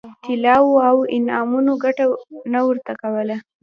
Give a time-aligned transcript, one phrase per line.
[0.23, 2.05] طلاوو او انعامونو ګټه
[2.53, 3.37] نه ورته کوله.